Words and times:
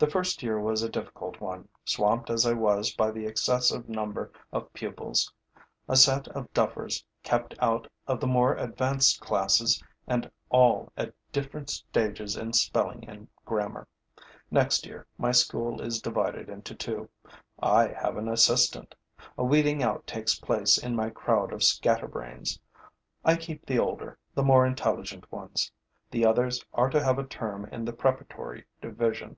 The 0.00 0.06
first 0.06 0.44
year 0.44 0.60
was 0.60 0.84
a 0.84 0.88
difficult 0.88 1.40
one, 1.40 1.68
swamped 1.84 2.30
as 2.30 2.46
I 2.46 2.52
was 2.52 2.92
by 2.94 3.10
the 3.10 3.26
excessive 3.26 3.88
number 3.88 4.30
of 4.52 4.72
pupils, 4.72 5.32
a 5.88 5.96
set 5.96 6.28
of 6.28 6.54
duffers 6.54 7.04
kept 7.24 7.56
out 7.58 7.88
of 8.06 8.20
the 8.20 8.28
more 8.28 8.54
advanced 8.54 9.20
classes 9.20 9.82
and 10.06 10.30
all 10.50 10.92
at 10.96 11.12
different 11.32 11.68
stages 11.70 12.36
in 12.36 12.52
spelling 12.52 13.08
and 13.08 13.26
grammar. 13.44 13.88
Next 14.52 14.86
year, 14.86 15.08
my 15.18 15.32
school 15.32 15.80
is 15.80 16.00
divided 16.00 16.48
into 16.48 16.76
two; 16.76 17.08
I 17.58 17.88
have 17.88 18.16
an 18.16 18.28
assistant. 18.28 18.94
A 19.36 19.42
weeding 19.42 19.82
out 19.82 20.06
takes 20.06 20.36
place 20.36 20.78
in 20.78 20.94
my 20.94 21.10
crowd 21.10 21.52
of 21.52 21.64
scatterbrains. 21.64 22.60
I 23.24 23.34
keep 23.34 23.66
the 23.66 23.80
older, 23.80 24.16
the 24.32 24.44
more 24.44 24.64
intelligent 24.64 25.32
ones; 25.32 25.72
the 26.12 26.24
others 26.24 26.64
are 26.72 26.88
to 26.88 27.02
have 27.02 27.18
a 27.18 27.26
term 27.26 27.64
in 27.72 27.84
the 27.84 27.92
preparatory 27.92 28.64
division. 28.80 29.36